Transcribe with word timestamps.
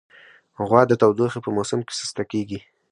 غوا 0.67 0.81
د 0.87 0.93
تودوخې 1.01 1.39
په 1.43 1.49
موسم 1.55 1.79
کې 1.87 1.93
سسته 1.99 2.23
کېږي. 2.31 2.59